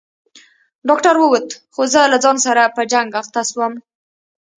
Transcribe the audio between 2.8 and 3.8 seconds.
جنگ اخته سوم.